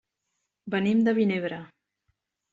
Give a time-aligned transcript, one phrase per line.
[0.75, 1.61] Venim de Vinebre.